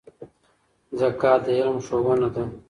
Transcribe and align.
زکات 0.99 1.41
د 1.45 1.47
علم 1.57 1.77
ښوونه 1.85 2.27
ده. 2.33 2.43